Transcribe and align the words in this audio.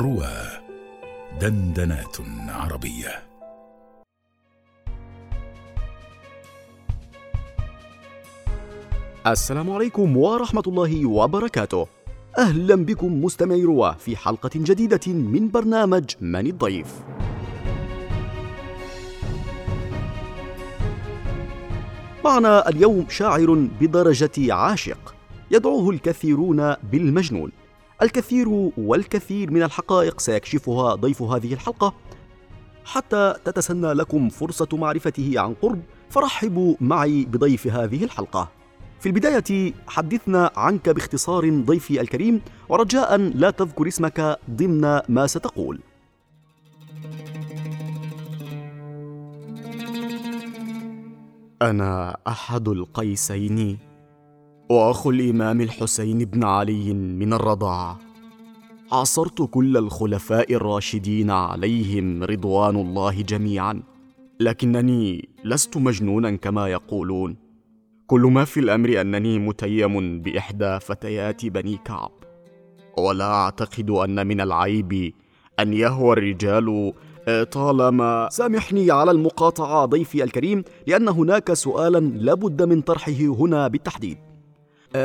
روى 0.00 0.32
دندنات 1.40 2.16
عربية. 2.48 3.22
السلام 9.26 9.70
عليكم 9.70 10.16
ورحمة 10.16 10.62
الله 10.66 11.06
وبركاته. 11.06 11.86
أهلا 12.38 12.74
بكم 12.74 13.24
مستمعي 13.24 13.64
روى 13.64 13.96
في 13.98 14.16
حلقة 14.16 14.50
جديدة 14.54 15.00
من 15.06 15.50
برنامج 15.50 16.04
من 16.20 16.46
الضيف. 16.46 17.02
معنا 22.24 22.68
اليوم 22.68 23.06
شاعر 23.08 23.54
بدرجة 23.80 24.54
عاشق 24.54 25.14
يدعوه 25.50 25.90
الكثيرون 25.90 26.74
بالمجنون. 26.92 27.52
الكثير 28.02 28.48
والكثير 28.78 29.50
من 29.50 29.62
الحقائق 29.62 30.20
سيكشفها 30.20 30.94
ضيف 30.94 31.22
هذه 31.22 31.52
الحلقة. 31.52 31.94
حتى 32.84 33.34
تتسنى 33.44 33.92
لكم 33.92 34.28
فرصة 34.28 34.68
معرفته 34.72 35.32
عن 35.36 35.54
قرب 35.54 35.80
فرحبوا 36.10 36.74
معي 36.80 37.24
بضيف 37.24 37.66
هذه 37.66 38.04
الحلقة. 38.04 38.48
في 39.00 39.06
البداية 39.06 39.72
حدثنا 39.86 40.50
عنك 40.56 40.88
باختصار 40.88 41.50
ضيفي 41.50 42.00
الكريم 42.00 42.40
ورجاء 42.68 43.16
لا 43.16 43.50
تذكر 43.50 43.88
اسمك 43.88 44.38
ضمن 44.50 45.00
ما 45.08 45.26
ستقول. 45.26 45.80
أنا 51.62 52.16
أحد 52.28 52.68
القيسين. 52.68 53.89
وأخو 54.70 55.10
الإمام 55.10 55.60
الحسين 55.60 56.18
بن 56.18 56.44
علي 56.44 56.92
من 56.94 57.32
الرضاعة 57.32 57.98
عاصرت 58.92 59.42
كل 59.42 59.76
الخلفاء 59.76 60.54
الراشدين 60.54 61.30
عليهم 61.30 62.22
رضوان 62.22 62.76
الله 62.76 63.22
جميعا 63.22 63.82
لكنني 64.40 65.28
لست 65.44 65.76
مجنونا 65.76 66.36
كما 66.36 66.68
يقولون. 66.68 67.36
كل 68.06 68.20
ما 68.20 68.44
في 68.44 68.60
الأمر 68.60 69.00
أنني 69.00 69.38
متيم 69.38 70.22
بإحدى 70.22 70.80
فتيات 70.80 71.46
بني 71.46 71.78
كعب. 71.84 72.12
ولا 72.98 73.24
أعتقد 73.24 73.90
أن 73.90 74.26
من 74.26 74.40
العيب 74.40 75.14
أن 75.60 75.72
يهوى 75.72 76.12
الرجال 76.12 76.92
طالما 77.50 78.28
سامحني 78.30 78.90
على 78.90 79.10
المقاطعة 79.10 79.84
ضيفي 79.86 80.24
الكريم 80.24 80.64
لأن 80.86 81.08
هناك 81.08 81.52
سؤالا 81.52 81.98
لابد 81.98 82.62
من 82.62 82.80
طرحه 82.80 83.12
هنا 83.12 83.68
بالتحديد. 83.68 84.29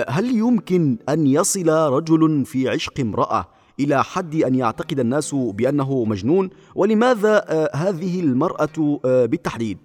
هل 0.09 0.35
يمكن 0.35 0.97
أن 1.09 1.27
يصل 1.27 1.69
رجل 1.69 2.45
في 2.45 2.69
عشق 2.69 2.99
امرأة 2.99 3.47
إلى 3.79 4.03
حد 4.03 4.35
أن 4.35 4.55
يعتقد 4.55 4.99
الناس 4.99 5.35
بأنه 5.35 6.05
مجنون؟ 6.05 6.49
ولماذا 6.75 7.45
هذه 7.75 8.19
المرأة 8.19 8.99
بالتحديد؟ 9.03 9.77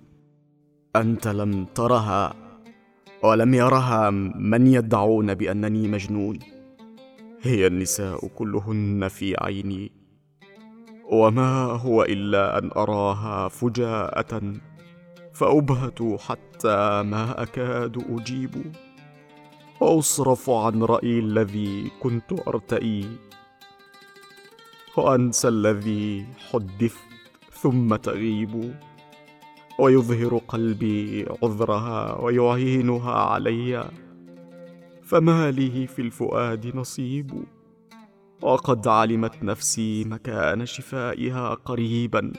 أنت 0.96 1.28
لم 1.28 1.64
ترها 1.74 2.34
ولم 3.24 3.54
يرها 3.54 4.10
من 4.10 4.66
يدعون 4.66 5.34
بأنني 5.34 5.88
مجنون. 5.88 6.38
هي 7.42 7.66
النساء 7.66 8.26
كلهن 8.26 9.08
في 9.08 9.34
عيني. 9.38 9.92
وما 11.12 11.64
هو 11.64 12.02
إلا 12.02 12.58
أن 12.58 12.70
أراها 12.76 13.48
فجاءة 13.48 14.52
فأبهت 15.32 16.02
حتى 16.20 17.02
ما 17.02 17.42
أكاد 17.42 18.04
أجيب. 18.10 18.72
واصرف 19.80 20.50
عن 20.50 20.82
رأيي 20.82 21.18
الذي 21.18 21.90
كنت 22.00 22.32
أرتئي 22.48 23.04
وأنسى 24.96 25.48
الذي 25.48 26.26
حدثت 26.50 27.10
ثم 27.52 27.96
تغيب 27.96 28.74
ويظهر 29.78 30.36
قلبي 30.48 31.26
عذرها 31.42 32.20
ويعينها 32.20 33.12
علي 33.12 33.90
فما 35.02 35.50
لي 35.50 35.86
في 35.86 36.02
الفؤاد 36.02 36.76
نصيب؟ 36.76 37.44
وقد 38.42 38.88
علمت 38.88 39.42
نفسي 39.42 40.04
مكان 40.04 40.66
شفائها 40.66 41.54
قريبا 41.54 42.32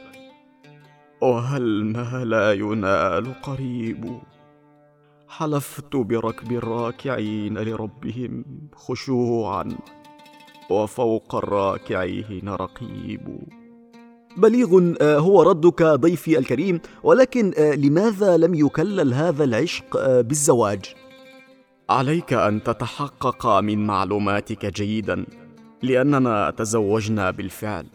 وهل 1.21 1.85
ما 1.85 2.25
لا 2.25 2.53
ينال 2.53 3.41
قريب؟ 3.41 4.21
حلفت 5.31 5.95
بركب 5.95 6.51
الراكعين 6.51 7.57
لربهم 7.57 8.45
خشوعا 8.75 9.77
وفوق 10.69 11.35
الراكعين 11.35 12.49
رقيب. 12.49 13.39
بليغ 14.37 14.93
هو 15.01 15.41
ردك 15.41 15.83
ضيفي 15.83 16.37
الكريم 16.39 16.81
ولكن 17.03 17.53
لماذا 17.57 18.37
لم 18.37 18.55
يكلل 18.55 19.13
هذا 19.13 19.43
العشق 19.43 20.19
بالزواج؟ 20.21 20.95
عليك 21.89 22.33
أن 22.33 22.63
تتحقق 22.63 23.59
من 23.59 23.87
معلوماتك 23.87 24.65
جيدا 24.65 25.25
لأننا 25.83 26.49
تزوجنا 26.49 27.31
بالفعل. 27.31 27.85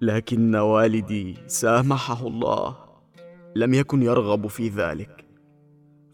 لكن 0.00 0.54
والدي 0.54 1.36
سامحه 1.46 2.26
الله 2.26 2.76
لم 3.56 3.74
يكن 3.74 4.02
يرغب 4.02 4.46
في 4.46 4.68
ذلك. 4.68 5.22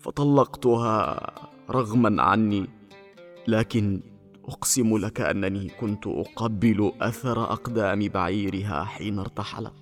فطلقتها 0.01 1.21
رغما 1.71 2.23
عني 2.23 2.67
لكن 3.49 4.01
أقسم 4.49 4.97
لك 4.97 5.21
أنني 5.21 5.69
كنت 5.81 6.07
أقبل 6.07 6.93
أثر 7.01 7.43
أقدام 7.43 8.09
بعيرها 8.09 8.85
حين 8.85 9.19
ارتحلت. 9.19 9.73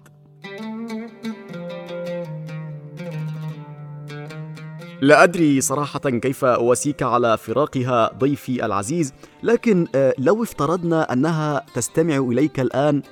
لا 5.00 5.22
أدري 5.22 5.60
صراحة 5.60 5.98
كيف 5.98 6.44
أواسيك 6.44 7.02
على 7.02 7.36
فراقها 7.38 8.12
ضيفي 8.18 8.64
العزيز 8.66 9.14
لكن 9.42 9.88
لو 10.18 10.42
افترضنا 10.42 11.12
أنها 11.12 11.66
تستمع 11.74 12.16
إليك 12.16 12.60
الآن 12.60 13.02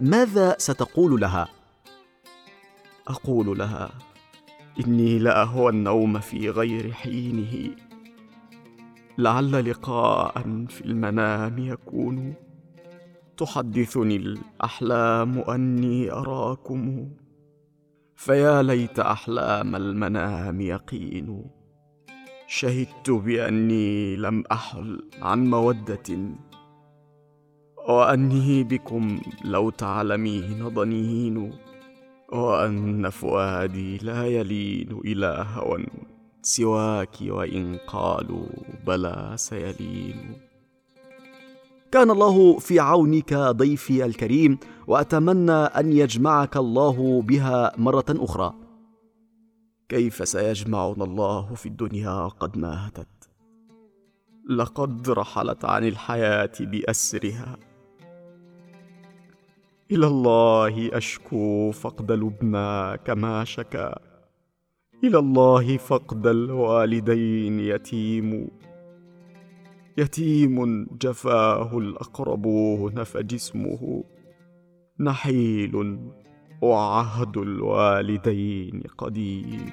ماذا 0.00 0.56
ستقول 0.58 1.20
لها؟ 1.20 1.48
أقول 3.08 3.58
لها 3.58 3.90
إني 4.86 5.18
لأهوى 5.18 5.72
النوم 5.72 6.18
في 6.18 6.50
غير 6.50 6.92
حينه. 6.92 7.70
لعل 9.18 9.70
لقاء 9.70 10.64
في 10.68 10.84
المنام 10.84 11.58
يكون. 11.58 12.34
تحدثني 13.36 14.16
الأحلام 14.16 15.38
أني 15.38 16.12
أراكم. 16.12 17.08
فيا 18.16 18.62
ليت 18.62 18.98
أحلام 18.98 19.76
المنام 19.76 20.60
يقين. 20.60 21.44
شهدت 22.46 23.10
بأني 23.10 24.16
لم 24.16 24.44
أحل 24.52 25.10
عن 25.22 25.50
مودة. 25.50 26.18
واني 27.88 28.64
بكم 28.64 29.20
لو 29.44 29.70
تعلمين 29.70 30.68
ضنين 30.68 31.52
وان 32.32 33.10
فؤادي 33.10 33.98
لا 33.98 34.26
يلين 34.26 35.00
إلى 35.04 35.46
هوى 35.54 35.86
سواك 36.42 37.16
وإن 37.22 37.78
قالوا 37.86 38.46
بلى 38.86 39.32
سيلين. 39.36 40.36
كان 41.92 42.10
الله 42.10 42.58
في 42.58 42.80
عونك 42.80 43.34
ضيفي 43.34 44.04
الكريم 44.04 44.58
وأتمنى 44.86 45.52
أن 45.52 45.92
يجمعك 45.92 46.56
الله 46.56 47.22
بها 47.22 47.72
مرة 47.76 48.04
أخرى. 48.08 48.54
كيف 49.88 50.28
سيجمعنا 50.28 51.04
الله 51.04 51.54
في 51.54 51.66
الدنيا 51.66 52.28
قد 52.28 52.58
ماتت؟ 52.58 53.08
لقد 54.50 55.10
رحلت 55.10 55.64
عن 55.64 55.84
الحياة 55.84 56.52
بأسرها. 56.60 57.56
إلى 59.92 60.06
الله 60.06 60.96
أشكو 60.96 61.70
فقد 61.70 62.12
لبنى 62.12 62.98
كما 62.98 63.44
شكا. 63.44 63.98
إلى 65.04 65.18
الله 65.18 65.76
فقد 65.76 66.26
الوالدين 66.26 67.60
يتيم. 67.60 68.48
يتيم 69.98 70.86
جفاه 71.02 71.78
الاقربون 71.78 73.04
فجسمه 73.04 74.04
نحيل 75.00 75.98
وعهد 76.62 77.36
الوالدين 77.36 78.82
قديم. 78.98 79.70